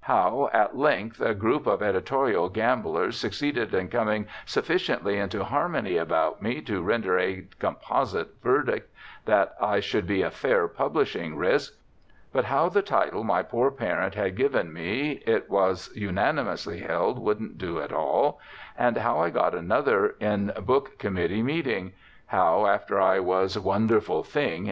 [0.00, 6.40] How, at length, a group of editorial gamblers succeeded in coming sufficiently into harmony about
[6.40, 8.90] me to render a composite verdict
[9.26, 11.74] that I would be a fair publishing risk;
[12.32, 17.58] but how the title my poor parent had given me it was unanimously held wouldn't
[17.58, 18.40] do at all;
[18.78, 21.92] and how I got another in book committee meeting;
[22.28, 24.70] how, after I was (wonderful thing!)